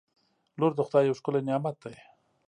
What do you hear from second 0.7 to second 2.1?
د خدای یو ښکلی نعمت دی.